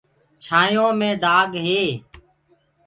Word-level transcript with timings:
چآننهڻيو 0.43 0.85
مي 0.99 1.11
دآگ 1.23 1.51
هي 1.65 1.83